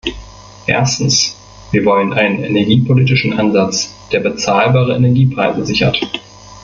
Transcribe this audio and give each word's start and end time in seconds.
Erstens, 0.65 1.35
wir 1.69 1.85
wollen 1.85 2.11
einen 2.13 2.43
energiepolitischen 2.43 3.33
Ansatz, 3.37 3.93
der 4.11 4.21
bezahlbare 4.21 4.95
Energiepreise 4.95 5.63
sichert. 5.63 6.01